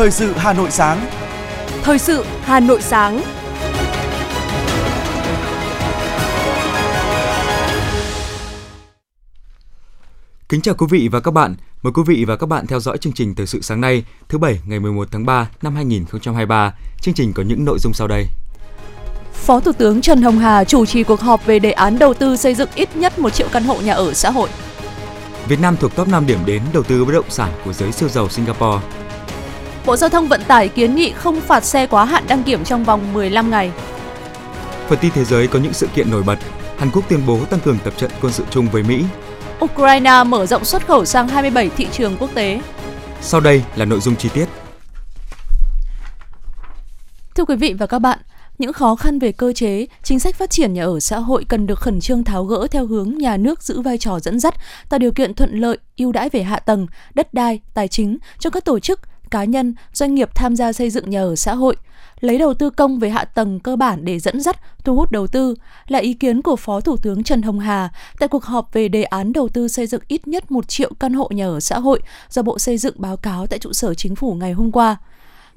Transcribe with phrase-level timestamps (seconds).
[0.00, 1.06] Thời sự Hà Nội sáng.
[1.82, 3.22] Thời sự Hà Nội sáng.
[10.48, 11.56] Kính chào quý vị và các bạn.
[11.82, 14.38] Mời quý vị và các bạn theo dõi chương trình Thời sự sáng nay, thứ
[14.38, 16.74] bảy ngày 11 tháng 3 năm 2023.
[17.00, 18.26] Chương trình có những nội dung sau đây.
[19.32, 22.36] Phó Thủ tướng Trần Hồng Hà chủ trì cuộc họp về đề án đầu tư
[22.36, 24.48] xây dựng ít nhất 1 triệu căn hộ nhà ở xã hội.
[25.48, 28.08] Việt Nam thuộc top 5 điểm đến đầu tư bất động sản của giới siêu
[28.08, 28.80] giàu Singapore.
[29.86, 32.84] Bộ Giao thông Vận tải kiến nghị không phạt xe quá hạn đăng kiểm trong
[32.84, 33.72] vòng 15 ngày.
[34.88, 36.38] Phần tin thế giới có những sự kiện nổi bật.
[36.78, 39.04] Hàn Quốc tuyên bố tăng cường tập trận quân sự chung với Mỹ.
[39.64, 42.60] Ukraine mở rộng xuất khẩu sang 27 thị trường quốc tế.
[43.20, 44.46] Sau đây là nội dung chi tiết.
[47.34, 48.18] Thưa quý vị và các bạn,
[48.58, 51.66] những khó khăn về cơ chế, chính sách phát triển nhà ở xã hội cần
[51.66, 54.54] được khẩn trương tháo gỡ theo hướng nhà nước giữ vai trò dẫn dắt,
[54.88, 58.50] tạo điều kiện thuận lợi, ưu đãi về hạ tầng, đất đai, tài chính cho
[58.50, 59.00] các tổ chức,
[59.30, 61.76] cá nhân, doanh nghiệp tham gia xây dựng nhà ở xã hội,
[62.20, 65.26] lấy đầu tư công về hạ tầng cơ bản để dẫn dắt, thu hút đầu
[65.26, 65.54] tư
[65.88, 69.02] là ý kiến của Phó Thủ tướng Trần Hồng Hà tại cuộc họp về đề
[69.02, 72.00] án đầu tư xây dựng ít nhất 1 triệu căn hộ nhà ở xã hội
[72.30, 74.96] do Bộ Xây dựng báo cáo tại trụ sở chính phủ ngày hôm qua.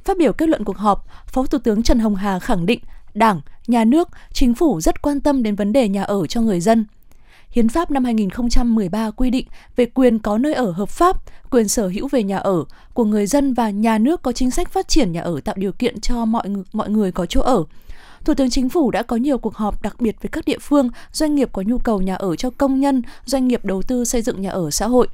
[0.03, 2.79] Phát biểu kết luận cuộc họp, Phó Thủ tướng Trần Hồng Hà khẳng định
[3.13, 6.59] Đảng, Nhà nước, Chính phủ rất quan tâm đến vấn đề nhà ở cho người
[6.59, 6.85] dân.
[7.53, 11.17] Hiến pháp năm 2013 quy định về quyền có nơi ở hợp pháp,
[11.51, 14.71] quyền sở hữu về nhà ở của người dân và nhà nước có chính sách
[14.71, 16.43] phát triển nhà ở tạo điều kiện cho mọi
[16.73, 17.63] mọi người có chỗ ở.
[18.25, 20.89] Thủ tướng Chính phủ đã có nhiều cuộc họp đặc biệt với các địa phương,
[21.11, 24.21] doanh nghiệp có nhu cầu nhà ở cho công nhân, doanh nghiệp đầu tư xây
[24.21, 25.07] dựng nhà ở xã hội.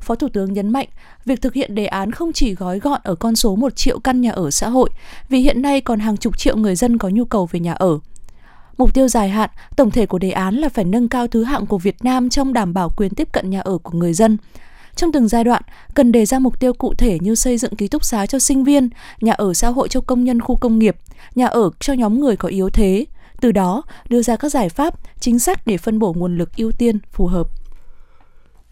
[0.00, 0.88] Phó Thủ tướng nhấn mạnh,
[1.24, 4.20] việc thực hiện đề án không chỉ gói gọn ở con số 1 triệu căn
[4.20, 4.90] nhà ở xã hội,
[5.28, 7.98] vì hiện nay còn hàng chục triệu người dân có nhu cầu về nhà ở.
[8.78, 11.66] Mục tiêu dài hạn, tổng thể của đề án là phải nâng cao thứ hạng
[11.66, 14.36] của Việt Nam trong đảm bảo quyền tiếp cận nhà ở của người dân.
[14.96, 15.62] Trong từng giai đoạn,
[15.94, 18.64] cần đề ra mục tiêu cụ thể như xây dựng ký túc xá cho sinh
[18.64, 18.88] viên,
[19.20, 20.96] nhà ở xã hội cho công nhân khu công nghiệp,
[21.34, 23.06] nhà ở cho nhóm người có yếu thế.
[23.40, 26.72] Từ đó, đưa ra các giải pháp, chính sách để phân bổ nguồn lực ưu
[26.72, 27.48] tiên phù hợp.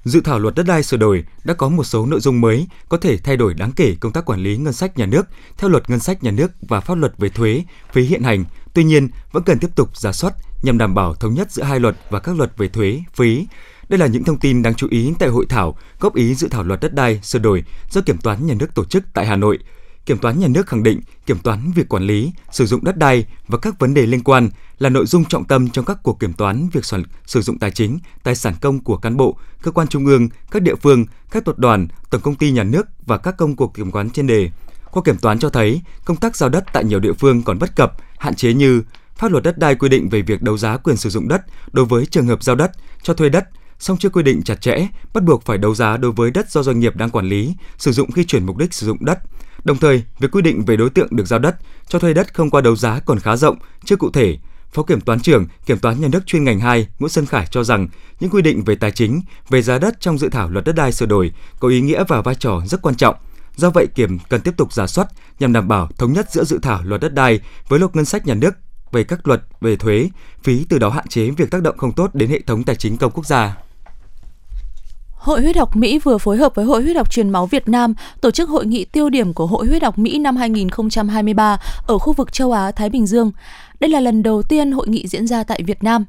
[0.04, 2.96] Dự thảo luật đất đai sửa đổi đã có một số nội dung mới có
[2.96, 5.26] thể thay đổi đáng kể công tác quản lý ngân sách nhà nước
[5.58, 7.62] theo luật ngân sách nhà nước và pháp luật về thuế,
[7.92, 8.44] phí hiện hành.
[8.74, 11.80] Tuy nhiên, vẫn cần tiếp tục giả soát nhằm đảm bảo thống nhất giữa hai
[11.80, 13.46] luật và các luật về thuế, phí.
[13.88, 16.62] Đây là những thông tin đáng chú ý tại hội thảo góp ý dự thảo
[16.62, 19.58] luật đất đai sửa đổi do Kiểm toán Nhà nước tổ chức tại Hà Nội.
[20.06, 23.26] Kiểm toán nhà nước khẳng định kiểm toán việc quản lý, sử dụng đất đai
[23.48, 24.48] và các vấn đề liên quan
[24.78, 26.84] là nội dung trọng tâm trong các cuộc kiểm toán việc
[27.26, 30.62] sử dụng tài chính, tài sản công của cán bộ, cơ quan trung ương, các
[30.62, 33.90] địa phương, các tập đoàn, tổng công ty nhà nước và các công cuộc kiểm
[33.90, 34.50] toán trên đề.
[34.94, 37.76] Qua kiểm toán cho thấy, công tác giao đất tại nhiều địa phương còn bất
[37.76, 38.82] cập, hạn chế như
[39.16, 41.84] pháp luật đất đai quy định về việc đấu giá quyền sử dụng đất đối
[41.84, 42.70] với trường hợp giao đất,
[43.02, 43.44] cho thuê đất,
[43.78, 46.62] song chưa quy định chặt chẽ, bắt buộc phải đấu giá đối với đất do
[46.62, 49.18] doanh nghiệp đang quản lý, sử dụng khi chuyển mục đích sử dụng đất.
[49.64, 51.56] Đồng thời, việc quy định về đối tượng được giao đất,
[51.88, 54.38] cho thuê đất không qua đấu giá còn khá rộng, chưa cụ thể.
[54.72, 57.64] Phó Kiểm toán trưởng Kiểm toán Nhà nước chuyên ngành 2 Nguyễn Xuân Khải cho
[57.64, 57.88] rằng
[58.20, 60.92] những quy định về tài chính, về giá đất trong dự thảo luật đất đai
[60.92, 63.16] sửa đổi có ý nghĩa và vai trò rất quan trọng.
[63.56, 66.58] Do vậy, Kiểm cần tiếp tục giả soát nhằm đảm bảo thống nhất giữa dự
[66.62, 68.50] thảo luật đất đai với luật ngân sách nhà nước
[68.92, 70.08] về các luật về thuế,
[70.42, 72.96] phí từ đó hạn chế việc tác động không tốt đến hệ thống tài chính
[72.96, 73.56] công quốc gia.
[75.24, 77.94] Hội huyết học Mỹ vừa phối hợp với Hội huyết học truyền máu Việt Nam
[78.20, 81.56] tổ chức hội nghị tiêu điểm của Hội huyết học Mỹ năm 2023
[81.86, 83.32] ở khu vực châu Á Thái Bình Dương.
[83.80, 86.04] Đây là lần đầu tiên hội nghị diễn ra tại Việt Nam.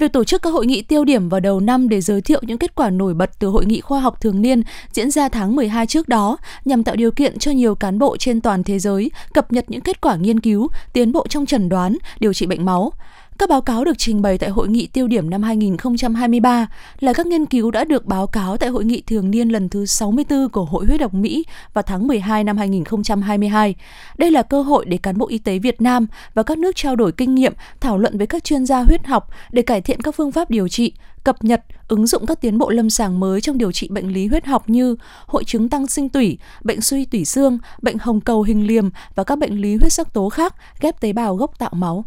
[0.00, 2.58] Việc tổ chức các hội nghị tiêu điểm vào đầu năm để giới thiệu những
[2.58, 4.62] kết quả nổi bật từ hội nghị khoa học thường niên
[4.92, 8.40] diễn ra tháng 12 trước đó nhằm tạo điều kiện cho nhiều cán bộ trên
[8.40, 11.96] toàn thế giới cập nhật những kết quả nghiên cứu, tiến bộ trong chẩn đoán,
[12.20, 12.92] điều trị bệnh máu.
[13.40, 16.66] Các báo cáo được trình bày tại hội nghị tiêu điểm năm 2023
[17.00, 19.86] là các nghiên cứu đã được báo cáo tại hội nghị thường niên lần thứ
[19.86, 23.74] 64 của Hội huyết học Mỹ vào tháng 12 năm 2022.
[24.18, 26.96] Đây là cơ hội để cán bộ y tế Việt Nam và các nước trao
[26.96, 30.14] đổi kinh nghiệm, thảo luận với các chuyên gia huyết học để cải thiện các
[30.14, 30.92] phương pháp điều trị,
[31.24, 34.26] cập nhật, ứng dụng các tiến bộ lâm sàng mới trong điều trị bệnh lý
[34.26, 34.96] huyết học như
[35.26, 39.24] hội chứng tăng sinh tủy, bệnh suy tủy xương, bệnh hồng cầu hình liềm và
[39.24, 42.04] các bệnh lý huyết sắc tố khác ghép tế bào gốc tạo máu.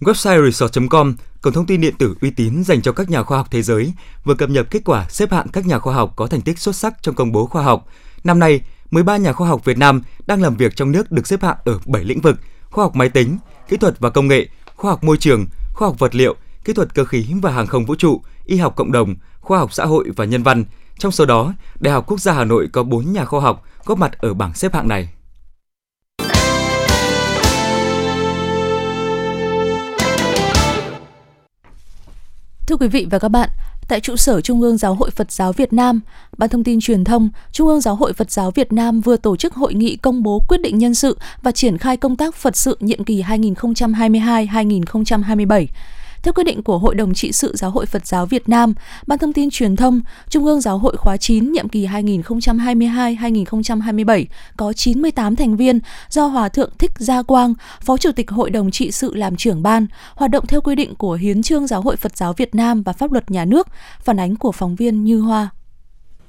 [0.00, 3.46] Website resort.com, cổng thông tin điện tử uy tín dành cho các nhà khoa học
[3.50, 3.92] thế giới,
[4.24, 6.76] vừa cập nhật kết quả xếp hạng các nhà khoa học có thành tích xuất
[6.76, 7.86] sắc trong công bố khoa học.
[8.24, 8.60] Năm nay,
[8.90, 11.78] 13 nhà khoa học Việt Nam đang làm việc trong nước được xếp hạng ở
[11.86, 12.36] 7 lĩnh vực:
[12.70, 13.38] khoa học máy tính,
[13.68, 16.94] kỹ thuật và công nghệ, khoa học môi trường, khoa học vật liệu, kỹ thuật
[16.94, 20.10] cơ khí và hàng không vũ trụ, y học cộng đồng, khoa học xã hội
[20.16, 20.64] và nhân văn.
[20.98, 23.98] Trong số đó, Đại học Quốc gia Hà Nội có 4 nhà khoa học góp
[23.98, 25.08] mặt ở bảng xếp hạng này.
[32.70, 33.48] Thưa quý vị và các bạn,
[33.88, 36.00] tại trụ sở Trung ương Giáo hội Phật giáo Việt Nam,
[36.38, 39.36] Ban Thông tin Truyền thông, Trung ương Giáo hội Phật giáo Việt Nam vừa tổ
[39.36, 42.56] chức hội nghị công bố quyết định nhân sự và triển khai công tác Phật
[42.56, 45.66] sự nhiệm kỳ 2022-2027.
[46.22, 48.74] Theo quyết định của Hội đồng trị sự Giáo hội Phật giáo Việt Nam,
[49.06, 54.24] Ban Thông tin Truyền thông, Trung ương Giáo hội khóa 9 nhiệm kỳ 2022-2027
[54.56, 58.70] có 98 thành viên do Hòa Thượng Thích Gia Quang, Phó Chủ tịch Hội đồng
[58.70, 61.96] trị sự làm trưởng ban, hoạt động theo quy định của Hiến trương Giáo hội
[61.96, 63.68] Phật giáo Việt Nam và pháp luật nhà nước,
[64.00, 65.48] phản ánh của phóng viên Như Hoa.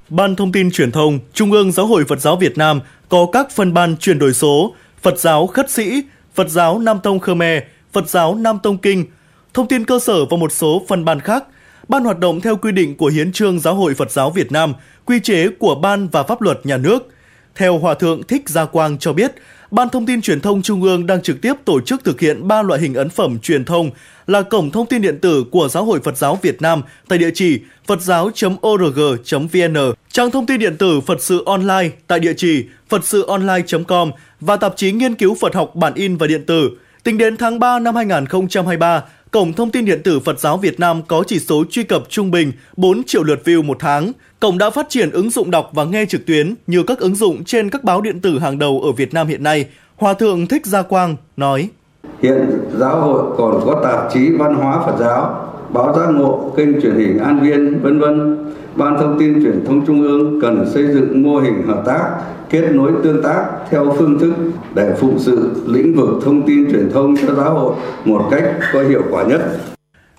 [0.09, 3.51] Ban Thông tin Truyền thông, Trung ương Giáo hội Phật giáo Việt Nam có các
[3.51, 6.03] phân ban chuyển đổi số, Phật giáo Khất Sĩ,
[6.33, 9.05] Phật giáo Nam Tông Khmer, Phật giáo Nam Tông Kinh,
[9.53, 11.43] thông tin cơ sở và một số phân ban khác.
[11.87, 14.73] Ban hoạt động theo quy định của Hiến trương Giáo hội Phật giáo Việt Nam,
[15.05, 17.07] quy chế của Ban và pháp luật nhà nước.
[17.55, 19.35] Theo Hòa Thượng Thích Gia Quang cho biết,
[19.71, 22.61] Ban Thông tin Truyền thông Trung ương đang trực tiếp tổ chức thực hiện ba
[22.61, 23.91] loại hình ấn phẩm truyền thông
[24.27, 27.31] là cổng thông tin điện tử của Giáo hội Phật giáo Việt Nam tại địa
[27.33, 29.77] chỉ phật giáo.org.vn,
[30.11, 34.55] trang thông tin điện tử Phật sự online tại địa chỉ phật sự online.com và
[34.55, 36.69] tạp chí nghiên cứu Phật học bản in và điện tử.
[37.03, 41.01] Tính đến tháng 3 năm 2023, Cổng thông tin điện tử Phật giáo Việt Nam
[41.07, 44.11] có chỉ số truy cập trung bình 4 triệu lượt view một tháng.
[44.39, 47.43] Cổng đã phát triển ứng dụng đọc và nghe trực tuyến như các ứng dụng
[47.43, 49.65] trên các báo điện tử hàng đầu ở Việt Nam hiện nay.
[49.95, 51.69] Hòa thượng Thích Gia Quang nói:
[52.21, 52.49] Hiện
[52.79, 56.95] giáo hội còn có tạp chí văn hóa Phật giáo, báo giác ngộ, kênh truyền
[56.95, 58.45] hình An Viên, vân vân.
[58.75, 62.09] Ban thông tin truyền thông trung ương cần xây dựng mô hình hợp tác,
[62.51, 64.33] kết nối tương tác theo phương thức
[64.75, 67.75] để phục sự lĩnh vực thông tin truyền thông cho giáo hội
[68.05, 68.43] một cách
[68.73, 69.41] có hiệu quả nhất.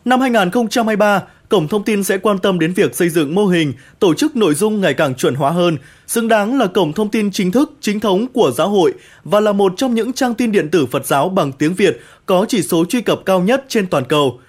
[0.05, 4.15] Năm 2023, Cổng Thông tin sẽ quan tâm đến việc xây dựng mô hình, tổ
[4.15, 7.51] chức nội dung ngày càng chuẩn hóa hơn, xứng đáng là cổng thông tin chính
[7.51, 8.93] thức, chính thống của giáo hội
[9.25, 12.45] và là một trong những trang tin điện tử Phật giáo bằng tiếng Việt có
[12.49, 14.41] chỉ số truy cập cao nhất trên toàn cầu.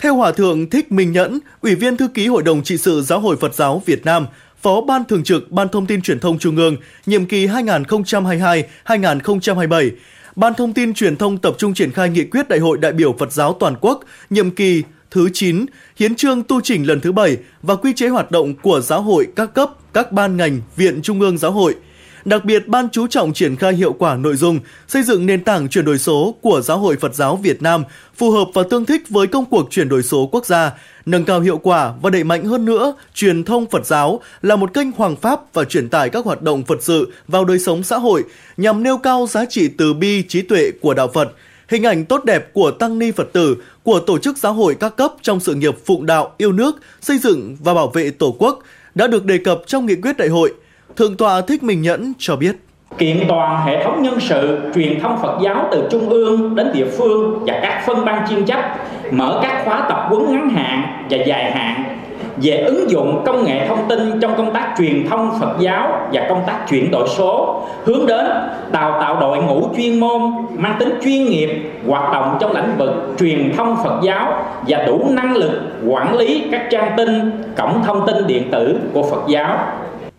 [0.00, 3.20] Theo Hòa Thượng Thích Minh Nhẫn, Ủy viên Thư ký Hội đồng trị sự Giáo
[3.20, 4.26] hội Phật giáo Việt Nam,
[4.62, 6.76] Phó Ban Thường trực Ban Thông tin Truyền thông Trung ương,
[7.06, 9.90] nhiệm kỳ 2022-2027,
[10.36, 13.14] Ban Thông tin Truyền thông tập trung triển khai nghị quyết Đại hội đại biểu
[13.18, 14.00] Phật giáo toàn quốc,
[14.30, 15.66] nhiệm kỳ thứ 9,
[15.96, 19.26] hiến trương tu chỉnh lần thứ 7 và quy chế hoạt động của giáo hội
[19.36, 21.74] các cấp, các ban ngành, viện trung ương giáo hội–
[22.24, 25.68] Đặc biệt, Ban chú trọng triển khai hiệu quả nội dung, xây dựng nền tảng
[25.68, 27.84] chuyển đổi số của Giáo hội Phật giáo Việt Nam
[28.16, 30.72] phù hợp và tương thích với công cuộc chuyển đổi số quốc gia,
[31.06, 34.74] nâng cao hiệu quả và đẩy mạnh hơn nữa truyền thông Phật giáo là một
[34.74, 37.98] kênh hoàng pháp và truyền tải các hoạt động Phật sự vào đời sống xã
[37.98, 38.24] hội
[38.56, 41.32] nhằm nêu cao giá trị từ bi trí tuệ của đạo Phật,
[41.68, 44.96] hình ảnh tốt đẹp của tăng ni Phật tử, của tổ chức giáo hội các
[44.96, 48.62] cấp trong sự nghiệp phụng đạo, yêu nước, xây dựng và bảo vệ Tổ quốc
[48.94, 50.54] đã được đề cập trong nghị quyết đại hội–
[50.96, 52.52] Thượng tọa Thích Minh Nhẫn cho biết.
[52.98, 56.86] Kiện toàn hệ thống nhân sự, truyền thông Phật giáo từ trung ương đến địa
[56.98, 58.76] phương và các phân ban chuyên trách,
[59.10, 61.84] mở các khóa tập huấn ngắn hạn và dài hạn
[62.42, 66.26] về ứng dụng công nghệ thông tin trong công tác truyền thông Phật giáo và
[66.28, 68.26] công tác chuyển đổi số, hướng đến
[68.72, 70.20] đào tạo đội ngũ chuyên môn
[70.56, 75.06] mang tính chuyên nghiệp hoạt động trong lĩnh vực truyền thông Phật giáo và đủ
[75.10, 75.52] năng lực
[75.86, 79.58] quản lý các trang tin, cổng thông tin điện tử của Phật giáo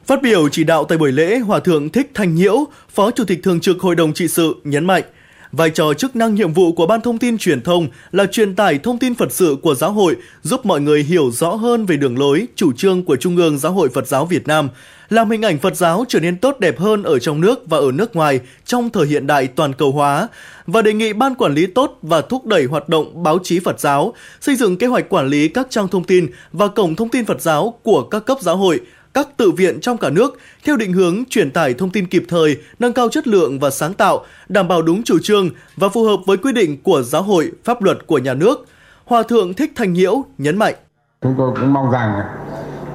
[0.10, 3.44] Phát biểu chỉ đạo tại buổi lễ, Hòa thượng Thích Thanh Nhiễu, Phó Chủ tịch
[3.44, 5.04] Thường trực Hội đồng trị sự nhấn mạnh,
[5.52, 8.80] vai trò chức năng nhiệm vụ của Ban Thông tin Truyền thông là truyền tải
[8.80, 12.20] thông tin Phật sự của giáo hội, giúp mọi người hiểu rõ hơn về đường
[12.20, 14.70] lối, chủ trương của Trung ương Giáo hội Phật giáo Việt Nam,
[15.10, 17.92] làm hình ảnh Phật giáo trở nên tốt đẹp hơn ở trong nước và ở
[17.92, 20.28] nước ngoài trong thời hiện đại toàn cầu hóa
[20.68, 23.80] và đề nghị ban quản lý tốt và thúc đẩy hoạt động báo chí Phật
[23.80, 27.26] giáo, xây dựng kế hoạch quản lý các trang thông tin và cổng thông tin
[27.26, 28.80] Phật giáo của các cấp giáo hội,
[29.14, 32.58] các tự viện trong cả nước theo định hướng truyền tải thông tin kịp thời,
[32.80, 36.18] nâng cao chất lượng và sáng tạo, đảm bảo đúng chủ trương và phù hợp
[36.26, 38.66] với quy định của giáo hội, pháp luật của nhà nước.
[39.06, 40.76] Hòa thượng Thích Thành Nhiễu nhấn mạnh.
[41.22, 42.22] Chúng tôi cũng mong rằng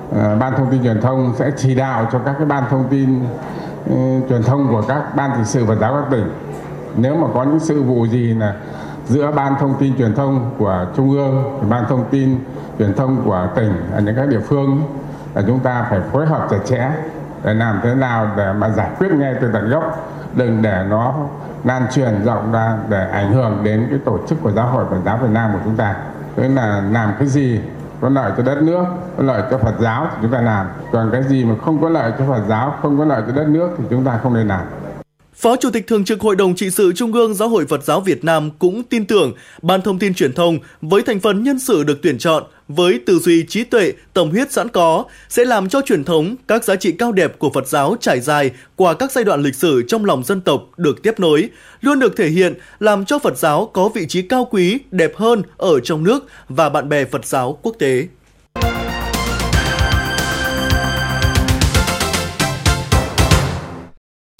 [0.09, 3.18] uh, Ban Thông tin Truyền thông sẽ chỉ đạo cho các cái ban thông tin
[3.21, 6.28] uh, truyền thông của các ban thị sự và giáo các tỉnh.
[6.97, 8.56] Nếu mà có những sự vụ gì là
[9.09, 12.38] giữa ban thông tin truyền thông của trung ương, ban thông tin
[12.78, 14.83] truyền thông của tỉnh ở những các địa phương
[15.35, 16.91] là chúng ta phải phối hợp chặt chẽ
[17.45, 21.14] để làm thế nào để mà giải quyết ngay từ tận gốc, đừng để nó
[21.64, 24.99] lan truyền rộng ra để ảnh hưởng đến cái tổ chức của giáo hội Phật
[25.05, 25.95] giáo Việt Nam của chúng ta.
[26.37, 27.61] Tức là làm cái gì
[28.00, 28.85] có lợi cho đất nước,
[29.17, 30.67] có lợi cho Phật giáo thì chúng ta làm.
[30.93, 33.49] Còn cái gì mà không có lợi cho Phật giáo, không có lợi cho đất
[33.49, 34.61] nước thì chúng ta không nên làm.
[35.37, 38.00] Phó Chủ tịch Thường trực Hội đồng trị sự Trung ương Giáo hội Phật giáo
[38.00, 41.85] Việt Nam cũng tin tưởng Ban Thông tin Truyền thông với thành phần nhân sự
[41.85, 45.81] được tuyển chọn với tư duy trí tuệ, tâm huyết sẵn có sẽ làm cho
[45.81, 49.25] truyền thống, các giá trị cao đẹp của Phật giáo trải dài qua các giai
[49.25, 51.49] đoạn lịch sử trong lòng dân tộc được tiếp nối,
[51.81, 55.43] luôn được thể hiện làm cho Phật giáo có vị trí cao quý, đẹp hơn
[55.57, 58.07] ở trong nước và bạn bè Phật giáo quốc tế.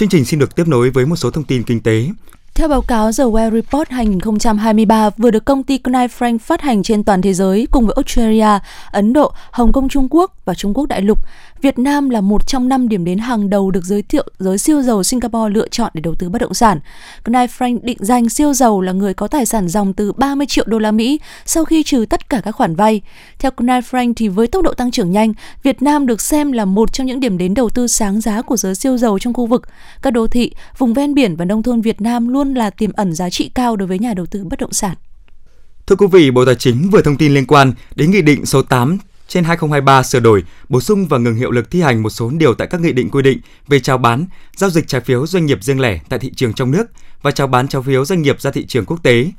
[0.01, 2.07] Chương trình xin được tiếp nối với một số thông tin kinh tế.
[2.55, 6.83] Theo báo cáo The Well Report 2023 vừa được công ty Knight Frank phát hành
[6.83, 8.59] trên toàn thế giới cùng với Australia,
[8.91, 11.19] Ấn Độ, Hồng Kông Trung Quốc và Trung Quốc đại lục,
[11.65, 14.83] Việt Nam là một trong năm điểm đến hàng đầu được giới thiệu giới siêu
[14.83, 16.81] giàu Singapore lựa chọn để đầu tư bất động sản.
[17.25, 20.65] Knight Frank định danh siêu giàu là người có tài sản dòng từ 30 triệu
[20.69, 23.01] đô la Mỹ sau khi trừ tất cả các khoản vay.
[23.39, 26.65] Theo Knight Frank thì với tốc độ tăng trưởng nhanh, Việt Nam được xem là
[26.65, 29.47] một trong những điểm đến đầu tư sáng giá của giới siêu giàu trong khu
[29.47, 29.63] vực.
[30.03, 33.13] Các đô thị, vùng ven biển và nông thôn Việt Nam luôn là tiềm ẩn
[33.13, 34.95] giá trị cao đối với nhà đầu tư bất động sản.
[35.87, 38.63] Thưa quý vị, Bộ Tài chính vừa thông tin liên quan đến Nghị định số
[38.63, 42.31] 8 trên 2023 sửa đổi, bổ sung và ngừng hiệu lực thi hành một số
[42.31, 44.27] điều tại các nghị định quy định về chào bán,
[44.57, 46.85] giao dịch trái phiếu doanh nghiệp riêng lẻ tại thị trường trong nước
[47.23, 49.31] và chào bán trái phiếu doanh nghiệp ra thị trường quốc tế.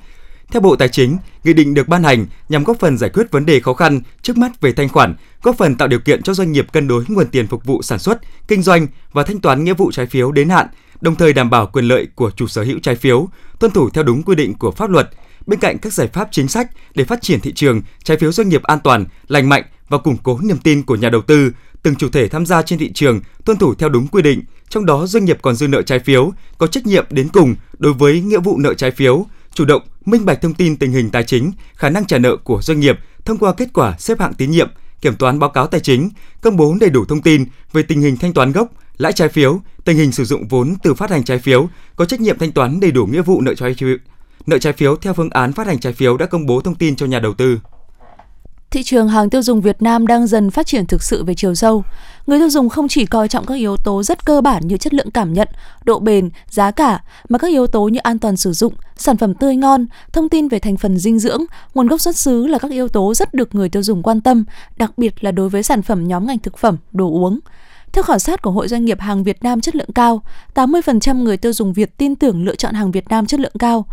[0.51, 3.45] Theo Bộ Tài chính, nghị định được ban hành nhằm góp phần giải quyết vấn
[3.45, 6.51] đề khó khăn trước mắt về thanh khoản, góp phần tạo điều kiện cho doanh
[6.51, 9.73] nghiệp cân đối nguồn tiền phục vụ sản xuất, kinh doanh và thanh toán nghĩa
[9.73, 10.67] vụ trái phiếu đến hạn,
[11.01, 13.27] đồng thời đảm bảo quyền lợi của chủ sở hữu trái phiếu,
[13.59, 15.09] tuân thủ theo đúng quy định của pháp luật.
[15.45, 18.49] Bên cạnh các giải pháp chính sách để phát triển thị trường trái phiếu doanh
[18.49, 21.51] nghiệp an toàn, lành mạnh và củng cố niềm tin của nhà đầu tư,
[21.83, 24.85] từng chủ thể tham gia trên thị trường tuân thủ theo đúng quy định, trong
[24.85, 28.21] đó doanh nghiệp còn dư nợ trái phiếu có trách nhiệm đến cùng đối với
[28.21, 31.51] nghĩa vụ nợ trái phiếu, chủ động minh bạch thông tin tình hình tài chính,
[31.75, 34.69] khả năng trả nợ của doanh nghiệp thông qua kết quả xếp hạng tín nhiệm,
[35.01, 36.09] kiểm toán báo cáo tài chính,
[36.41, 39.59] công bố đầy đủ thông tin về tình hình thanh toán gốc, lãi trái phiếu,
[39.85, 42.79] tình hình sử dụng vốn từ phát hành trái phiếu, có trách nhiệm thanh toán
[42.79, 43.97] đầy đủ nghĩa vụ nợ trái phiếu.
[44.45, 46.95] Nợ trái phiếu theo phương án phát hành trái phiếu đã công bố thông tin
[46.95, 47.59] cho nhà đầu tư.
[48.75, 51.55] Thị trường hàng tiêu dùng Việt Nam đang dần phát triển thực sự về chiều
[51.55, 51.83] sâu.
[52.27, 54.93] Người tiêu dùng không chỉ coi trọng các yếu tố rất cơ bản như chất
[54.93, 55.47] lượng cảm nhận,
[55.83, 59.33] độ bền, giá cả, mà các yếu tố như an toàn sử dụng, sản phẩm
[59.33, 62.71] tươi ngon, thông tin về thành phần dinh dưỡng, nguồn gốc xuất xứ là các
[62.71, 64.45] yếu tố rất được người tiêu dùng quan tâm,
[64.77, 67.39] đặc biệt là đối với sản phẩm nhóm ngành thực phẩm, đồ uống.
[67.93, 70.21] Theo khảo sát của Hội Doanh nghiệp hàng Việt Nam chất lượng cao,
[70.55, 73.85] 80% người tiêu dùng Việt tin tưởng lựa chọn hàng Việt Nam chất lượng cao.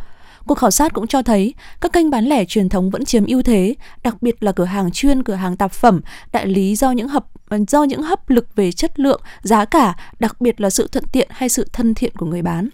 [0.46, 3.42] Cuộc khảo sát cũng cho thấy các kênh bán lẻ truyền thống vẫn chiếm ưu
[3.42, 6.00] thế, đặc biệt là cửa hàng chuyên, cửa hàng tạp phẩm,
[6.32, 7.25] đại lý do những hấp
[7.68, 11.28] do những hấp lực về chất lượng, giá cả, đặc biệt là sự thuận tiện
[11.32, 12.68] hay sự thân thiện của người bán.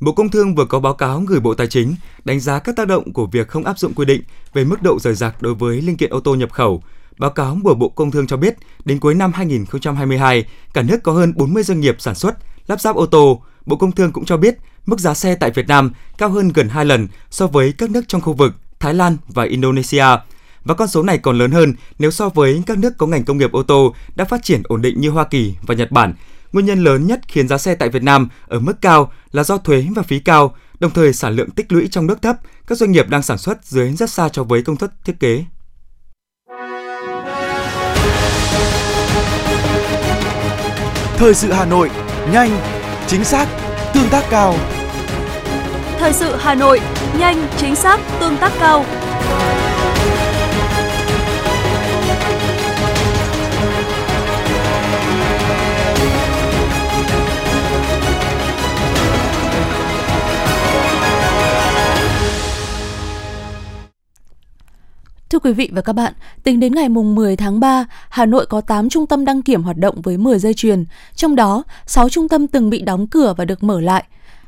[0.00, 1.94] Bộ Công Thương vừa có báo cáo gửi Bộ Tài chính
[2.24, 4.98] đánh giá các tác động của việc không áp dụng quy định về mức độ
[4.98, 6.82] rời rạc đối với linh kiện ô tô nhập khẩu.
[7.18, 10.44] Báo cáo của Bộ Công Thương cho biết, đến cuối năm 2022,
[10.74, 12.34] cả nước có hơn 40 doanh nghiệp sản xuất,
[12.66, 13.42] lắp ráp ô tô.
[13.66, 14.56] Bộ Công Thương cũng cho biết,
[14.86, 18.04] mức giá xe tại Việt Nam cao hơn gần 2 lần so với các nước
[18.08, 20.06] trong khu vực Thái Lan và Indonesia.
[20.64, 23.38] Và con số này còn lớn hơn nếu so với các nước có ngành công
[23.38, 26.14] nghiệp ô tô đã phát triển ổn định như Hoa Kỳ và Nhật Bản.
[26.52, 29.58] Nguyên nhân lớn nhất khiến giá xe tại Việt Nam ở mức cao là do
[29.58, 32.92] thuế và phí cao, đồng thời sản lượng tích lũy trong nước thấp, các doanh
[32.92, 35.44] nghiệp đang sản xuất dưới rất xa so với công suất thiết kế.
[41.16, 41.90] Thời sự Hà Nội,
[42.32, 42.50] nhanh,
[43.06, 43.48] chính xác,
[43.94, 44.54] tương tác cao.
[45.98, 46.80] Thời sự Hà Nội,
[47.18, 48.84] nhanh, chính xác, tương tác cao.
[65.30, 66.12] Thưa quý vị và các bạn,
[66.42, 69.62] tính đến ngày mùng 10 tháng 3, Hà Nội có 8 trung tâm đăng kiểm
[69.62, 70.84] hoạt động với 10 dây chuyền,
[71.14, 74.04] trong đó 6 trung tâm từng bị đóng cửa và được mở lại.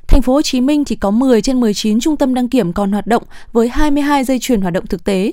[0.09, 2.93] Thành phố Hồ Chí Minh chỉ có 10 trên 19 trung tâm đăng kiểm còn
[2.93, 3.23] hoạt động
[3.53, 5.33] với 22 dây chuyền hoạt động thực tế.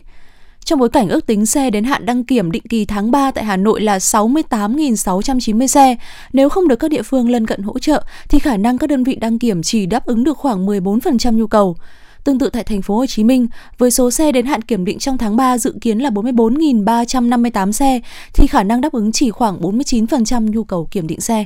[0.66, 3.44] Trong bối cảnh ước tính xe đến hạn đăng kiểm định kỳ tháng 3 tại
[3.44, 5.96] Hà Nội là 68.690 xe,
[6.34, 9.04] nếu không được các địa phương lân cận hỗ trợ thì khả năng các đơn
[9.04, 11.76] vị đăng kiểm chỉ đáp ứng được khoảng 14% nhu cầu.
[12.24, 15.00] Tương tự tại thành phố Hồ Chí Minh, với số xe đến hạn kiểm định
[15.00, 18.00] trong tháng 3 dự kiến là 44.358 xe
[18.34, 21.46] thì khả năng đáp ứng chỉ khoảng 49% nhu cầu kiểm định xe.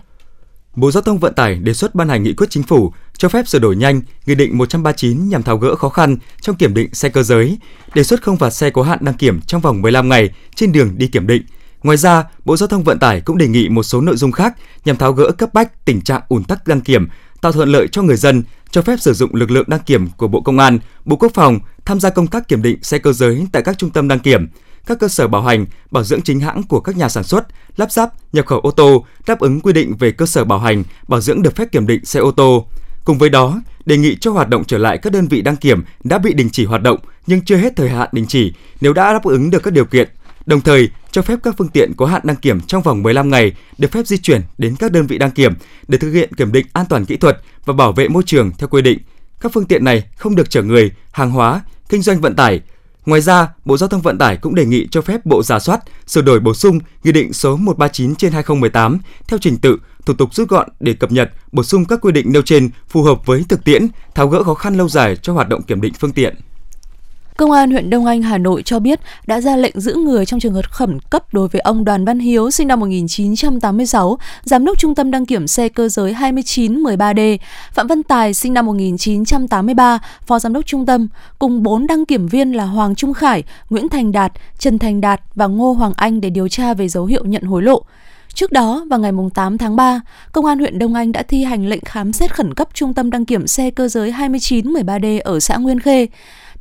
[0.79, 3.48] Bộ Giao thông Vận tải đề xuất ban hành nghị quyết chính phủ cho phép
[3.48, 7.09] sửa đổi nhanh Nghị định 139 nhằm tháo gỡ khó khăn trong kiểm định xe
[7.09, 7.57] cơ giới,
[7.93, 10.98] đề xuất không phạt xe có hạn đăng kiểm trong vòng 15 ngày trên đường
[10.98, 11.43] đi kiểm định.
[11.83, 14.55] Ngoài ra, Bộ Giao thông Vận tải cũng đề nghị một số nội dung khác
[14.86, 17.07] nhằm tháo gỡ cấp bách tình trạng ùn tắc đăng kiểm,
[17.41, 20.27] tạo thuận lợi cho người dân, cho phép sử dụng lực lượng đăng kiểm của
[20.27, 23.48] Bộ Công an, Bộ Quốc phòng tham gia công tác kiểm định xe cơ giới
[23.51, 24.48] tại các trung tâm đăng kiểm,
[24.89, 27.91] các cơ sở bảo hành, bảo dưỡng chính hãng của các nhà sản xuất, lắp
[27.91, 31.22] ráp, nhập khẩu ô tô đáp ứng quy định về cơ sở bảo hành, bảo
[31.22, 32.67] dưỡng được phép kiểm định xe ô tô.
[33.03, 35.84] Cùng với đó, đề nghị cho hoạt động trở lại các đơn vị đăng kiểm
[36.03, 39.13] đã bị đình chỉ hoạt động nhưng chưa hết thời hạn đình chỉ nếu đã
[39.13, 40.10] đáp ứng được các điều kiện.
[40.46, 43.53] Đồng thời, cho phép các phương tiện có hạn đăng kiểm trong vòng 15 ngày
[43.77, 45.53] được phép di chuyển đến các đơn vị đăng kiểm
[45.88, 48.67] để thực hiện kiểm định an toàn kỹ thuật và bảo vệ môi trường theo
[48.67, 49.00] quy định.
[49.41, 52.62] Các phương tiện này không được chở người, hàng hóa, kinh doanh vận tải.
[53.06, 55.79] Ngoài ra, Bộ Giao thông Vận tải cũng đề nghị cho phép Bộ giả soát,
[56.08, 60.36] sửa đổi bổ sung Nghị định số 139 trên 2018 theo trình tự thủ tục
[60.36, 63.46] rút gọn để cập nhật, bổ sung các quy định nêu trên phù hợp với
[63.50, 66.36] thực tiễn, tháo gỡ khó khăn lâu dài cho hoạt động kiểm định phương tiện.
[67.39, 70.39] Công an huyện Đông Anh, Hà Nội cho biết đã ra lệnh giữ người trong
[70.39, 74.79] trường hợp khẩn cấp đối với ông Đoàn Văn Hiếu sinh năm 1986, giám đốc
[74.79, 77.38] trung tâm đăng kiểm xe cơ giới 2913D,
[77.72, 81.08] Phạm Văn Tài sinh năm 1983, phó giám đốc trung tâm,
[81.39, 85.22] cùng 4 đăng kiểm viên là Hoàng Trung Khải, Nguyễn Thành Đạt, Trần Thành Đạt
[85.36, 87.84] và Ngô Hoàng Anh để điều tra về dấu hiệu nhận hối lộ.
[88.34, 91.67] Trước đó, vào ngày 8 tháng 3, Công an huyện Đông Anh đã thi hành
[91.67, 95.58] lệnh khám xét khẩn cấp trung tâm đăng kiểm xe cơ giới 2913D ở xã
[95.58, 96.08] Nguyên Khê.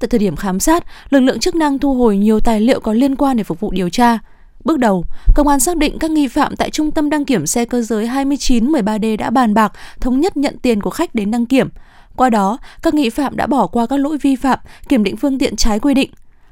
[0.01, 2.93] Tại thời điểm khám sát, lực lượng chức năng thu hồi nhiều tài liệu có
[2.93, 4.19] liên quan để phục vụ điều tra.
[4.65, 7.65] Bước đầu, công an xác định các nghi phạm tại trung tâm đăng kiểm xe
[7.65, 11.69] cơ giới 2913D đã bàn bạc thống nhất nhận tiền của khách đến đăng kiểm.
[12.17, 15.39] Qua đó, các nghi phạm đã bỏ qua các lỗi vi phạm, kiểm định phương
[15.39, 16.11] tiện trái quy định.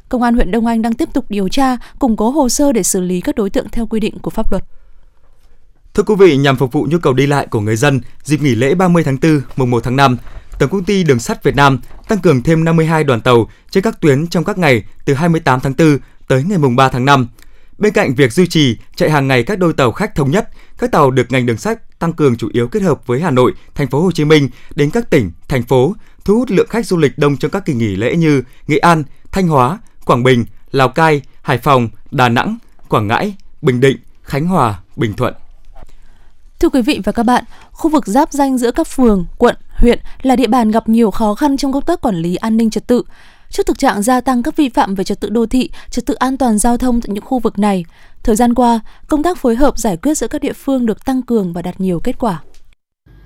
[0.09, 2.83] Công an huyện Đông Anh đang tiếp tục điều tra, củng cố hồ sơ để
[2.83, 4.65] xử lý các đối tượng theo quy định của pháp luật.
[5.95, 8.55] Thưa quý vị, nhằm phục vụ nhu cầu đi lại của người dân dịp nghỉ
[8.55, 10.17] lễ 30 tháng 4, mùng 1 tháng 5,
[10.58, 14.00] Tổng công ty Đường sắt Việt Nam tăng cường thêm 52 đoàn tàu trên các
[14.00, 15.98] tuyến trong các ngày từ 28 tháng 4
[16.28, 17.28] tới ngày 3 tháng 5.
[17.78, 20.48] Bên cạnh việc duy trì chạy hàng ngày các đôi tàu khách thống nhất,
[20.78, 23.52] các tàu được ngành đường sắt tăng cường chủ yếu kết hợp với Hà Nội,
[23.75, 25.94] Thành phố Hồ Chí Minh đến các tỉnh, thành phố,
[26.25, 29.04] thu hút lượng khách du lịch đông trong các kỳ nghỉ lễ như Nghệ An,
[29.32, 32.58] Thanh Hóa, Quảng Bình, Lào Cai, Hải Phòng, Đà Nẵng,
[32.88, 35.34] Quảng Ngãi, Bình Định, Khánh Hòa, Bình Thuận.
[36.60, 39.98] Thưa quý vị và các bạn, khu vực giáp danh giữa các phường, quận, huyện
[40.22, 42.86] là địa bàn gặp nhiều khó khăn trong công tác quản lý an ninh trật
[42.86, 43.02] tự.
[43.50, 46.14] Trước thực trạng gia tăng các vi phạm về trật tự đô thị, trật tự
[46.14, 47.84] an toàn giao thông tại những khu vực này,
[48.22, 51.22] thời gian qua, công tác phối hợp giải quyết giữa các địa phương được tăng
[51.22, 52.42] cường và đạt nhiều kết quả.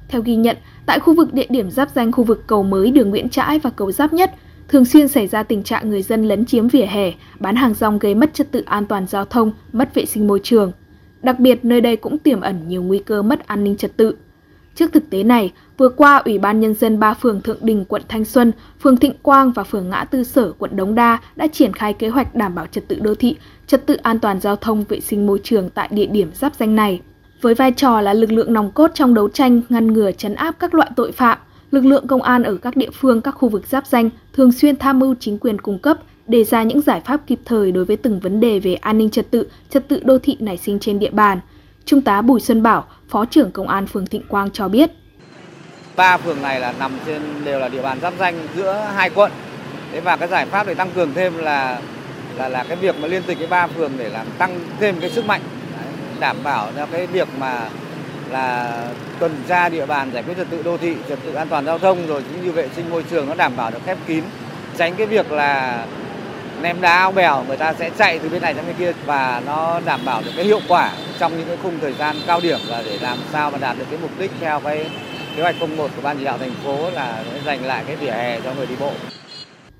[0.09, 0.57] Theo ghi nhận,
[0.87, 3.71] tại khu vực địa điểm giáp danh khu vực cầu mới đường Nguyễn Trãi và
[3.71, 4.35] cầu Giáp Nhất,
[4.69, 7.99] thường xuyên xảy ra tình trạng người dân lấn chiếm vỉa hè, bán hàng rong
[7.99, 10.73] gây mất trật tự an toàn giao thông, mất vệ sinh môi trường.
[11.23, 14.15] Đặc biệt nơi đây cũng tiềm ẩn nhiều nguy cơ mất an ninh trật tự.
[14.75, 18.03] Trước thực tế này, vừa qua Ủy ban Nhân dân ba phường Thượng Đình, quận
[18.09, 18.53] Thanh Xuân,
[18.83, 22.09] phường Thịnh Quang và phường Ngã Tư Sở, quận Đống Đa đã triển khai kế
[22.09, 25.27] hoạch đảm bảo trật tự đô thị, trật tự an toàn giao thông, vệ sinh
[25.27, 27.01] môi trường tại địa điểm giáp danh này.
[27.41, 30.57] Với vai trò là lực lượng nòng cốt trong đấu tranh ngăn ngừa chấn áp
[30.59, 31.39] các loại tội phạm,
[31.71, 34.77] lực lượng công an ở các địa phương các khu vực giáp danh thường xuyên
[34.77, 35.99] tham mưu chính quyền cung cấp
[36.31, 39.11] đề ra những giải pháp kịp thời đối với từng vấn đề về an ninh
[39.11, 41.41] trật tự, trật tự đô thị nảy sinh trên địa bàn.
[41.85, 44.91] Trung tá Bùi Xuân Bảo, Phó trưởng Công an phường Thịnh Quang cho biết.
[45.97, 49.33] Ba phường này là nằm trên đều là địa bàn giáp danh giữa hai quận.
[49.93, 51.81] Thế và cái giải pháp để tăng cường thêm là
[52.37, 55.11] là là cái việc mà liên tịch cái ba phường để làm tăng thêm cái
[55.11, 55.41] sức mạnh
[56.21, 57.69] đảm bảo cho cái việc mà
[58.31, 58.79] là
[59.19, 61.79] tuần tra địa bàn giải quyết trật tự đô thị, trật tự an toàn giao
[61.79, 64.25] thông rồi cũng như vệ sinh môi trường nó đảm bảo được khép kín,
[64.79, 65.87] tránh cái việc là
[66.63, 69.43] ném đá ao bèo người ta sẽ chạy từ bên này sang bên kia và
[69.47, 72.59] nó đảm bảo được cái hiệu quả trong những cái khung thời gian cao điểm
[72.69, 74.91] và để làm sao mà đạt được cái mục đích theo cái
[75.37, 78.41] kế hoạch 01 của ban chỉ đạo thành phố là dành lại cái vỉa hè
[78.41, 78.93] cho người đi bộ.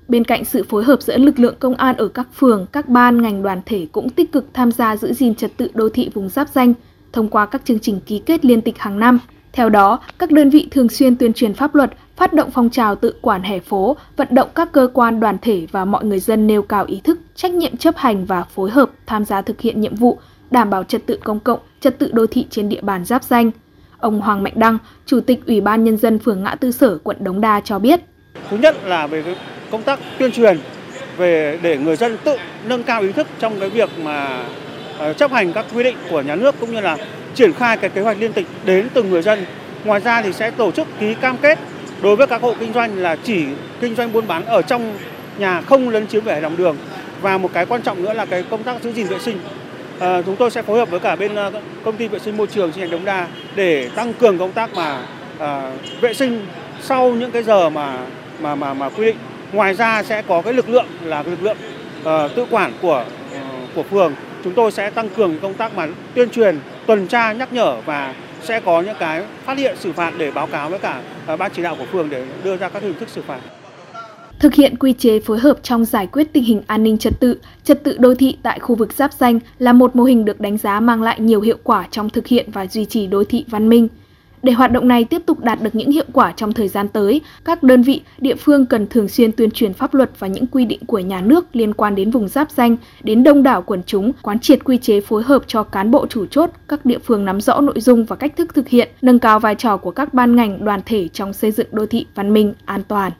[0.07, 3.21] Bên cạnh sự phối hợp giữa lực lượng công an ở các phường, các ban
[3.21, 6.29] ngành đoàn thể cũng tích cực tham gia giữ gìn trật tự đô thị vùng
[6.29, 6.73] giáp danh
[7.13, 9.19] thông qua các chương trình ký kết liên tịch hàng năm.
[9.53, 11.91] Theo đó, các đơn vị thường xuyên tuyên truyền pháp luật,
[12.21, 15.67] phát động phong trào tự quản hè phố, vận động các cơ quan đoàn thể
[15.71, 18.89] và mọi người dân nêu cao ý thức, trách nhiệm chấp hành và phối hợp
[19.05, 20.19] tham gia thực hiện nhiệm vụ,
[20.51, 23.51] đảm bảo trật tự công cộng, trật tự đô thị trên địa bàn giáp danh.
[23.99, 27.17] Ông Hoàng Mạnh Đăng, Chủ tịch Ủy ban Nhân dân phường Ngã Tư Sở, quận
[27.19, 27.99] Đống Đa cho biết.
[28.49, 29.35] Thứ nhất là về
[29.71, 30.59] công tác tuyên truyền
[31.17, 34.45] về để người dân tự nâng cao ý thức trong cái việc mà
[34.97, 36.97] ờ, chấp hành các quy định của nhà nước cũng như là
[37.35, 39.45] triển khai cái kế hoạch liên tịch đến từng người dân.
[39.83, 41.59] Ngoài ra thì sẽ tổ chức ký cam kết
[42.01, 43.45] đối với các hộ kinh doanh là chỉ
[43.81, 44.93] kinh doanh buôn bán ở trong
[45.37, 46.77] nhà không lấn chiếm vỉa hè lòng đường.
[47.21, 49.39] Và một cái quan trọng nữa là cái công tác giữ gìn vệ sinh.
[49.99, 51.51] À, chúng tôi sẽ phối hợp với cả bên ờ,
[51.83, 54.73] công ty vệ sinh môi trường chi nhánh Đống Đa để tăng cường công tác
[54.75, 55.05] mà
[55.39, 56.45] à, vệ sinh
[56.81, 57.97] sau những cái giờ mà
[58.39, 59.15] mà mà mà quy định.
[59.51, 61.57] Ngoài ra sẽ có cái lực lượng là lực lượng
[62.05, 63.05] à, tự quản của
[63.75, 64.13] của phường.
[64.43, 68.13] Chúng tôi sẽ tăng cường công tác mà tuyên truyền tuần tra nhắc nhở và
[68.43, 71.51] sẽ có những cái phát hiện xử phạt để báo cáo với cả à, ban
[71.55, 73.39] chỉ đạo của phường để đưa ra các hình thức xử phạt.
[74.39, 77.37] Thực hiện quy chế phối hợp trong giải quyết tình hình an ninh trật tự,
[77.63, 80.57] trật tự đô thị tại khu vực giáp danh là một mô hình được đánh
[80.57, 83.69] giá mang lại nhiều hiệu quả trong thực hiện và duy trì đô thị văn
[83.69, 83.87] minh.
[84.43, 87.21] Để hoạt động này tiếp tục đạt được những hiệu quả trong thời gian tới,
[87.45, 90.65] các đơn vị, địa phương cần thường xuyên tuyên truyền pháp luật và những quy
[90.65, 94.11] định của nhà nước liên quan đến vùng giáp danh đến đông đảo quần chúng,
[94.21, 97.41] quán triệt quy chế phối hợp cho cán bộ chủ chốt, các địa phương nắm
[97.41, 100.35] rõ nội dung và cách thức thực hiện, nâng cao vai trò của các ban
[100.35, 103.11] ngành, đoàn thể trong xây dựng đô thị văn minh, an toàn.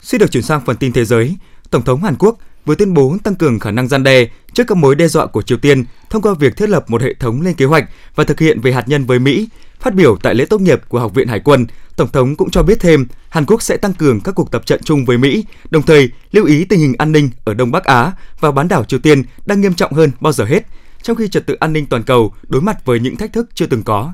[0.00, 1.36] Xin được chuyển sang phần tin thế giới.
[1.70, 4.76] Tổng thống Hàn Quốc vừa tuyên bố tăng cường khả năng gian đe trước các
[4.76, 7.54] mối đe dọa của Triều Tiên thông qua việc thiết lập một hệ thống lên
[7.54, 9.48] kế hoạch và thực hiện về hạt nhân với Mỹ.
[9.80, 12.62] Phát biểu tại lễ tốt nghiệp của Học viện Hải quân, Tổng thống cũng cho
[12.62, 15.82] biết thêm Hàn Quốc sẽ tăng cường các cuộc tập trận chung với Mỹ, đồng
[15.82, 19.00] thời lưu ý tình hình an ninh ở Đông Bắc Á và bán đảo Triều
[19.00, 20.66] Tiên đang nghiêm trọng hơn bao giờ hết,
[21.02, 23.66] trong khi trật tự an ninh toàn cầu đối mặt với những thách thức chưa
[23.66, 24.12] từng có.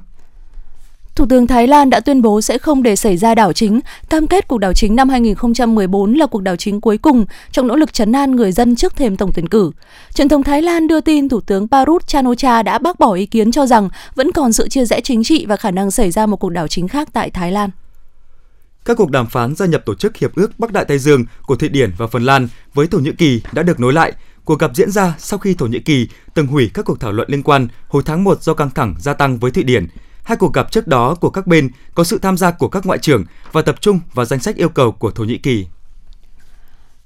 [1.14, 4.26] Thủ tướng Thái Lan đã tuyên bố sẽ không để xảy ra đảo chính, cam
[4.26, 7.92] kết cuộc đảo chính năm 2014 là cuộc đảo chính cuối cùng trong nỗ lực
[7.92, 9.70] chấn an người dân trước thềm tổng tuyển cử.
[10.14, 13.52] Truyền thông Thái Lan đưa tin Thủ tướng Parut Chanocha đã bác bỏ ý kiến
[13.52, 16.36] cho rằng vẫn còn sự chia rẽ chính trị và khả năng xảy ra một
[16.36, 17.70] cuộc đảo chính khác tại Thái Lan.
[18.84, 21.56] Các cuộc đàm phán gia nhập tổ chức Hiệp ước Bắc Đại Tây Dương của
[21.56, 24.12] Thụy Điển và Phần Lan với Thổ Nhĩ Kỳ đã được nối lại.
[24.44, 27.28] Cuộc gặp diễn ra sau khi Thổ Nhĩ Kỳ từng hủy các cuộc thảo luận
[27.30, 29.86] liên quan hồi tháng 1 do căng thẳng gia tăng với Thụy Điển.
[30.22, 32.98] Hai cuộc gặp trước đó của các bên có sự tham gia của các ngoại
[32.98, 35.66] trưởng và tập trung vào danh sách yêu cầu của Thổ Nhĩ Kỳ.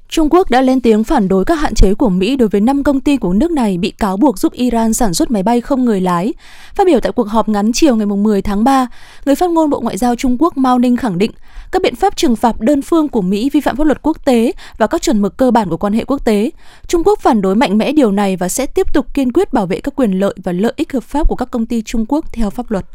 [0.09, 2.83] Trung Quốc đã lên tiếng phản đối các hạn chế của Mỹ đối với 5
[2.83, 5.85] công ty của nước này bị cáo buộc giúp Iran sản xuất máy bay không
[5.85, 6.35] người lái.
[6.75, 8.87] Phát biểu tại cuộc họp ngắn chiều ngày 10 tháng 3,
[9.25, 11.31] người phát ngôn Bộ Ngoại giao Trung Quốc Mao Ninh khẳng định
[11.73, 14.53] các biện pháp trừng phạt đơn phương của Mỹ vi phạm pháp luật quốc tế
[14.79, 16.51] và các chuẩn mực cơ bản của quan hệ quốc tế.
[16.87, 19.67] Trung Quốc phản đối mạnh mẽ điều này và sẽ tiếp tục kiên quyết bảo
[19.67, 22.33] vệ các quyền lợi và lợi ích hợp pháp của các công ty Trung Quốc
[22.33, 22.87] theo pháp luật.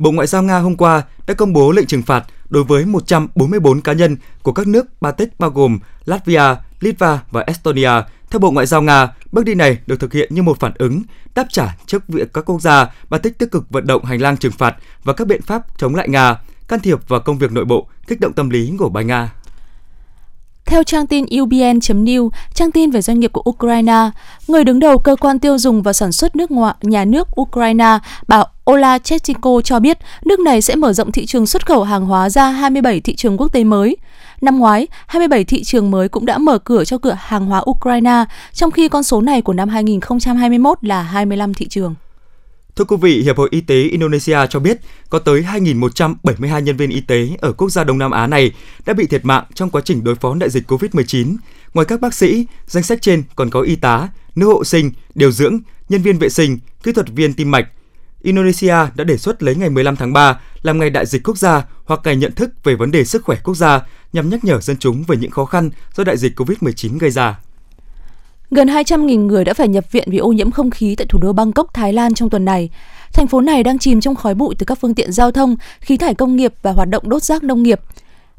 [0.00, 3.80] Bộ Ngoại giao Nga hôm qua đã công bố lệnh trừng phạt đối với 144
[3.80, 6.42] cá nhân của các nước Baltic bao gồm Latvia,
[6.80, 7.90] Litva và Estonia.
[8.30, 11.02] Theo Bộ Ngoại giao Nga, bước đi này được thực hiện như một phản ứng
[11.34, 14.52] đáp trả trước việc các quốc gia Baltic tích cực vận động hành lang trừng
[14.52, 16.36] phạt và các biện pháp chống lại Nga,
[16.68, 19.32] can thiệp vào công việc nội bộ, kích động tâm lý của bài Nga.
[20.64, 24.10] Theo trang tin UBN.new, trang tin về doanh nghiệp của Ukraine,
[24.48, 27.98] người đứng đầu cơ quan tiêu dùng và sản xuất nước ngoại nhà nước Ukraine,
[28.28, 32.06] bà Ola Chechenko cho biết nước này sẽ mở rộng thị trường xuất khẩu hàng
[32.06, 33.96] hóa ra 27 thị trường quốc tế mới.
[34.40, 38.24] Năm ngoái, 27 thị trường mới cũng đã mở cửa cho cửa hàng hóa Ukraine,
[38.52, 41.94] trong khi con số này của năm 2021 là 25 thị trường.
[42.76, 46.90] Thưa quý vị, Hiệp hội Y tế Indonesia cho biết có tới 2.172 nhân viên
[46.90, 48.52] y tế ở quốc gia Đông Nam Á này
[48.86, 51.36] đã bị thiệt mạng trong quá trình đối phó đại dịch COVID-19.
[51.74, 55.30] Ngoài các bác sĩ, danh sách trên còn có y tá, nữ hộ sinh, điều
[55.30, 57.68] dưỡng, nhân viên vệ sinh, kỹ thuật viên tim mạch.
[58.22, 61.64] Indonesia đã đề xuất lấy ngày 15 tháng 3 làm ngày đại dịch quốc gia
[61.84, 63.80] hoặc ngày nhận thức về vấn đề sức khỏe quốc gia
[64.12, 67.38] nhằm nhắc nhở dân chúng về những khó khăn do đại dịch COVID-19 gây ra.
[68.50, 71.32] Gần 200.000 người đã phải nhập viện vì ô nhiễm không khí tại thủ đô
[71.32, 72.70] Bangkok, Thái Lan trong tuần này.
[73.12, 75.96] Thành phố này đang chìm trong khói bụi từ các phương tiện giao thông, khí
[75.96, 77.80] thải công nghiệp và hoạt động đốt rác nông nghiệp.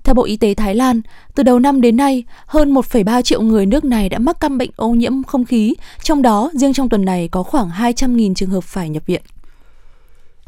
[0.04, 1.02] Theo Bộ Y tế Thái Lan,
[1.36, 4.70] từ đầu năm đến nay, hơn 1,3 triệu người nước này đã mắc căn bệnh
[4.76, 8.63] ô nhiễm không khí, trong đó riêng trong tuần này có khoảng 200.000 trường hợp
[8.63, 9.22] phải nhập viện.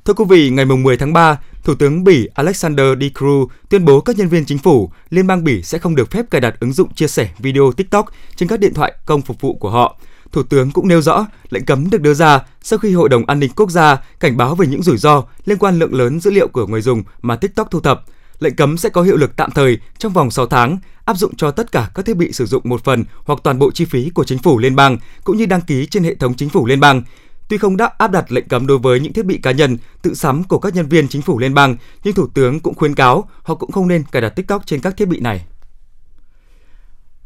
[0.06, 4.02] Thưa quý vị, ngày 10 tháng 3, Thủ tướng Bỉ Alexander De Croo tuyên bố
[4.02, 6.74] các nhân viên chính phủ Liên bang Bỉ sẽ không được phép cài đặt ứng
[6.74, 9.98] dụng chia sẻ video TikTok trên các điện thoại công phục vụ của họ.
[10.32, 13.40] Thủ tướng cũng nêu rõ lệnh cấm được đưa ra sau khi Hội đồng An
[13.40, 16.48] ninh Quốc gia cảnh báo về những rủi ro liên quan lượng lớn dữ liệu
[16.48, 18.04] của người dùng mà TikTok thu thập.
[18.40, 21.52] Lệnh cấm sẽ có hiệu lực tạm thời trong vòng 6 tháng, áp dụng cho
[21.52, 24.24] tất cả các thiết bị sử dụng một phần hoặc toàn bộ chi phí của
[24.24, 27.04] chính phủ liên bang cũng như đăng ký trên hệ thống chính phủ liên bang.
[27.50, 30.14] Tuy không đã áp đặt lệnh cấm đối với những thiết bị cá nhân tự
[30.14, 33.30] sắm của các nhân viên chính phủ liên bang, nhưng Thủ tướng cũng khuyến cáo
[33.44, 35.46] họ cũng không nên cài đặt TikTok trên các thiết bị này.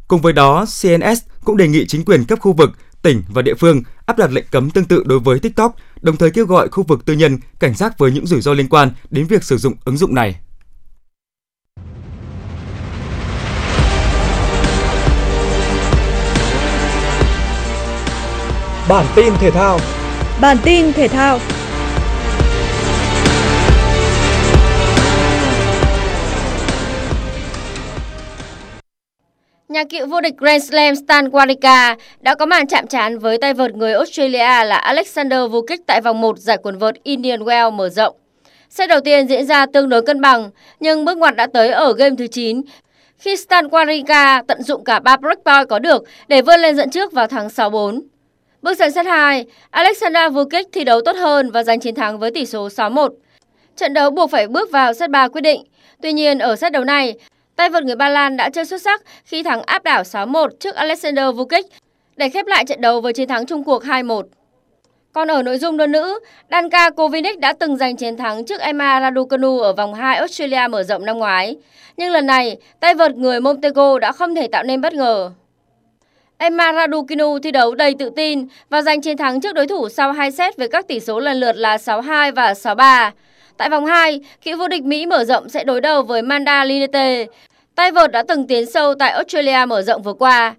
[0.08, 2.70] Cùng với đó, CNS cũng đề nghị chính quyền cấp khu vực,
[3.02, 6.30] tỉnh và địa phương áp đặt lệnh cấm tương tự đối với TikTok, đồng thời
[6.30, 9.26] kêu gọi khu vực tư nhân cảnh giác với những rủi ro liên quan đến
[9.26, 10.40] việc sử dụng ứng dụng này.
[18.88, 19.80] Bản tin thể thao
[20.40, 21.38] Bản tin thể thao
[29.68, 33.54] Nhà cựu vô địch Grand Slam Stan Wawrinka đã có màn chạm trán với tay
[33.54, 37.88] vợt người Australia là Alexander Vukic tại vòng 1 giải quần vợt Indian Wells mở
[37.88, 38.16] rộng.
[38.70, 41.92] Set đầu tiên diễn ra tương đối cân bằng, nhưng bước ngoặt đã tới ở
[41.92, 42.62] game thứ 9
[43.18, 47.12] khi Stan Wawrinka tận dụng cả 3 breakpoint có được để vươn lên dẫn trước
[47.12, 48.00] vào thắng 6-4.
[48.62, 52.30] Bước sang set 2, Alexander Vukic thi đấu tốt hơn và giành chiến thắng với
[52.30, 53.08] tỷ số 6-1.
[53.76, 55.62] Trận đấu buộc phải bước vào set 3 quyết định.
[56.02, 57.14] Tuy nhiên ở set đấu này,
[57.56, 60.74] tay vợt người Ba Lan đã chơi xuất sắc khi thắng áp đảo 6-1 trước
[60.74, 61.66] Alexander Vukic
[62.16, 64.22] để khép lại trận đấu với chiến thắng chung cuộc 2-1.
[65.12, 69.00] Còn ở nội dung đơn nữ, Danka Kovinic đã từng giành chiến thắng trước Emma
[69.00, 71.56] Raducanu ở vòng 2 Australia mở rộng năm ngoái.
[71.96, 75.30] Nhưng lần này, tay vợt người Montego đã không thể tạo nên bất ngờ.
[76.40, 80.12] Emma Raducanu thi đấu đầy tự tin và giành chiến thắng trước đối thủ sau
[80.12, 83.10] 2 set với các tỷ số lần lượt là 6-2 và 6-3.
[83.56, 87.26] Tại vòng 2, cựu vô địch Mỹ mở rộng sẽ đối đầu với Manda Linete,
[87.74, 90.54] tay vợt đã từng tiến sâu tại Australia mở rộng vừa qua.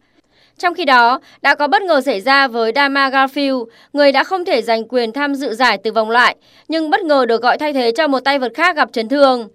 [0.58, 4.46] Trong khi đó, đã có bất ngờ xảy ra với Dama Garfield, người đã không
[4.46, 6.36] thể giành quyền tham dự giải từ vòng loại,
[6.68, 9.48] nhưng bất ngờ được gọi thay thế cho một tay vợt khác gặp chấn thương.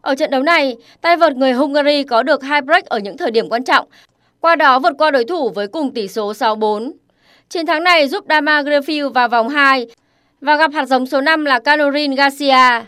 [0.00, 3.30] Ở trận đấu này, tay vợt người Hungary có được hai break ở những thời
[3.30, 3.86] điểm quan trọng,
[4.40, 6.92] qua đó vượt qua đối thủ với cùng tỷ số 6-4.
[7.48, 9.86] Chiến thắng này giúp Dama Greenfield vào vòng 2
[10.40, 12.84] và gặp hạt giống số 5 là Caroline Garcia.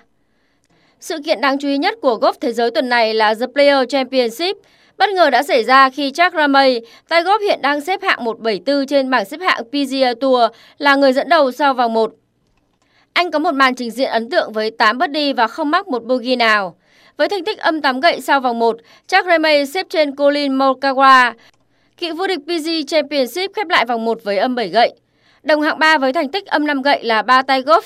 [1.00, 3.88] Sự kiện đáng chú ý nhất của golf thế giới tuần này là The Player
[3.88, 4.56] Championship,
[4.98, 8.86] bất ngờ đã xảy ra khi Jack Ramey, tay golf hiện đang xếp hạng 174
[8.86, 12.12] trên bảng xếp hạng PGA Tour, là người dẫn đầu sau vòng 1.
[13.12, 16.04] Anh có một màn trình diện ấn tượng với 8 birdie và không mắc một
[16.04, 16.76] bogey nào.
[17.20, 18.76] Với thành tích âm 8 gậy sau vòng 1,
[19.08, 21.32] Jack Ramey xếp trên Colin Morikawa.
[21.96, 24.92] Cựu vô địch PG Championship khép lại vòng 1 với âm 7 gậy.
[25.42, 27.80] Đồng hạng 3 với thành tích âm 5 gậy là ba tay golf.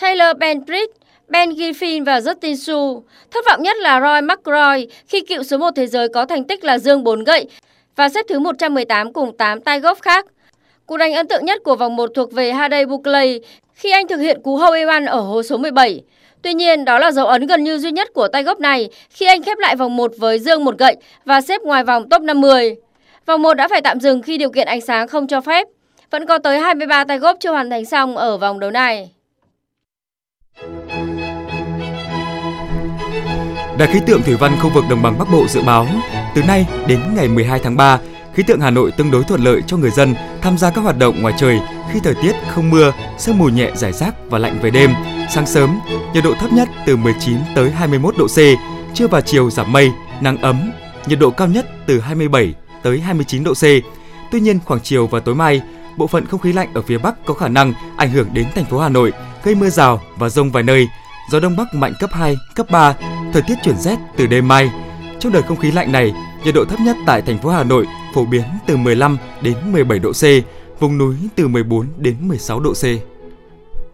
[0.00, 0.92] Taylor Bentridge,
[1.28, 3.04] Ben Griffin và Justin Su.
[3.30, 6.64] Thất vọng nhất là Roy McIlroy khi cựu số 1 thế giới có thành tích
[6.64, 7.48] là dương 4 gậy
[7.96, 10.26] và xếp thứ 118 cùng 8 tay golf khác.
[10.86, 13.40] Cú đánh ấn tượng nhất của vòng 1 thuộc về Hadej Buckley
[13.74, 16.02] khi anh thực hiện cú hole in ở hố số 17.
[16.42, 19.26] Tuy nhiên, đó là dấu ấn gần như duy nhất của tay gốc này khi
[19.26, 22.76] anh khép lại vòng 1 với dương một gậy và xếp ngoài vòng top 50.
[23.26, 25.66] Vòng 1 đã phải tạm dừng khi điều kiện ánh sáng không cho phép.
[26.10, 29.10] Vẫn có tới 23 tay gốc chưa hoàn thành xong ở vòng đấu này.
[33.78, 35.86] Đài khí tượng thủy văn khu vực đồng bằng Bắc Bộ dự báo,
[36.34, 37.98] từ nay đến ngày 12 tháng 3,
[38.40, 40.98] khí tượng Hà Nội tương đối thuận lợi cho người dân tham gia các hoạt
[40.98, 41.60] động ngoài trời
[41.92, 44.90] khi thời tiết không mưa, sương mù nhẹ rải rác và lạnh về đêm.
[45.30, 45.80] Sáng sớm,
[46.14, 48.38] nhiệt độ thấp nhất từ 19 tới 21 độ C,
[48.94, 50.72] trưa và chiều giảm mây, nắng ấm,
[51.06, 53.62] nhiệt độ cao nhất từ 27 tới 29 độ C.
[54.32, 55.62] Tuy nhiên, khoảng chiều và tối mai,
[55.96, 58.64] bộ phận không khí lạnh ở phía Bắc có khả năng ảnh hưởng đến thành
[58.64, 59.12] phố Hà Nội,
[59.44, 60.88] gây mưa rào và rông vài nơi.
[61.30, 62.94] Gió đông bắc mạnh cấp 2, cấp 3,
[63.32, 64.70] thời tiết chuyển rét từ đêm mai.
[65.18, 66.12] Trong đợt không khí lạnh này,
[66.44, 69.98] nhiệt độ thấp nhất tại thành phố Hà Nội phổ biến từ 15 đến 17
[69.98, 70.24] độ C,
[70.80, 72.84] vùng núi từ 14 đến 16 độ C.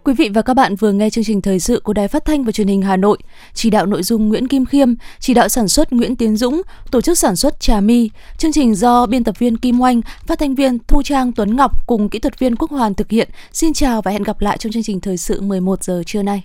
[0.03, 2.43] Quý vị và các bạn vừa nghe chương trình thời sự của Đài Phát thanh
[2.43, 3.17] và Truyền hình Hà Nội,
[3.53, 7.01] chỉ đạo nội dung Nguyễn Kim Khiêm, chỉ đạo sản xuất Nguyễn Tiến Dũng, tổ
[7.01, 8.09] chức sản xuất Trà My.
[8.37, 11.87] Chương trình do biên tập viên Kim Oanh, phát thanh viên Thu Trang Tuấn Ngọc
[11.87, 13.29] cùng kỹ thuật viên Quốc Hoàn thực hiện.
[13.53, 16.43] Xin chào và hẹn gặp lại trong chương trình thời sự 11 giờ trưa nay.